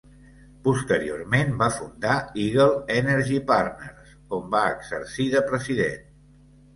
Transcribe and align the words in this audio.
Posteriorment 0.67 1.51
va 1.57 1.65
fundar 1.75 2.15
Eagle 2.43 2.79
Energy 2.95 3.37
Partners, 3.51 4.15
on 4.39 4.49
va 4.55 4.63
exercir 4.77 5.29
de 5.35 5.43
president. 5.53 6.09